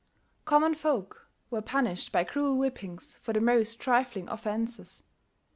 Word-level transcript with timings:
Common 0.45 0.73
folk 0.73 1.29
were 1.51 1.61
punished 1.61 2.11
by 2.11 2.23
cruel 2.23 2.55
whippings 2.57 3.17
for 3.17 3.33
the 3.33 3.39
most 3.39 3.79
trifling 3.79 4.27
offences. 4.29 5.03